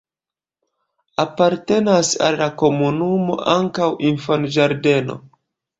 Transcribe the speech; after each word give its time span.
Apartenas 1.25 2.11
al 2.29 2.41
la 2.41 2.49
komunumo 2.63 3.39
ankaŭ 3.57 3.95
infanĝardeno. 4.15 5.25